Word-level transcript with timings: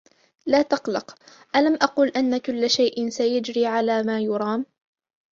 لا 0.45 0.61
تقلق. 0.61 1.15
ألم 1.55 1.73
أقل 1.73 2.07
أن 2.07 2.37
كل 2.37 2.69
شئ 2.69 3.09
سيجري 3.09 3.65
على 3.65 4.03
ما 4.03 4.19
يرام. 4.19 4.65